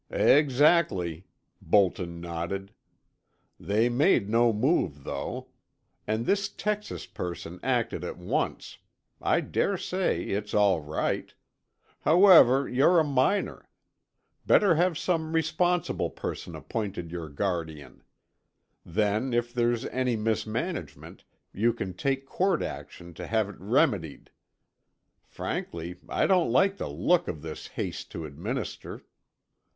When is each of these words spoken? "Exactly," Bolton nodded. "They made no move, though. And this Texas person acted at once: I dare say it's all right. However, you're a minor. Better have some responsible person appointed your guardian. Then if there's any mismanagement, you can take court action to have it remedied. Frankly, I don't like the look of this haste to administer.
"Exactly," 0.09 1.27
Bolton 1.61 2.19
nodded. 2.19 2.73
"They 3.59 3.87
made 3.87 4.31
no 4.31 4.51
move, 4.51 5.03
though. 5.03 5.49
And 6.07 6.25
this 6.25 6.49
Texas 6.49 7.05
person 7.05 7.59
acted 7.61 8.03
at 8.03 8.17
once: 8.17 8.79
I 9.21 9.41
dare 9.41 9.77
say 9.77 10.23
it's 10.23 10.55
all 10.55 10.81
right. 10.81 11.31
However, 11.99 12.67
you're 12.67 12.97
a 12.99 13.03
minor. 13.03 13.69
Better 14.47 14.73
have 14.73 14.97
some 14.97 15.33
responsible 15.33 16.09
person 16.09 16.55
appointed 16.55 17.11
your 17.11 17.29
guardian. 17.29 18.01
Then 18.83 19.33
if 19.35 19.53
there's 19.53 19.85
any 19.85 20.15
mismanagement, 20.15 21.25
you 21.53 21.73
can 21.73 21.93
take 21.93 22.25
court 22.25 22.63
action 22.63 23.13
to 23.13 23.27
have 23.27 23.49
it 23.49 23.59
remedied. 23.59 24.31
Frankly, 25.27 25.97
I 26.09 26.25
don't 26.25 26.51
like 26.51 26.77
the 26.77 26.89
look 26.89 27.27
of 27.27 27.43
this 27.43 27.67
haste 27.67 28.09
to 28.13 28.25
administer. 28.25 29.03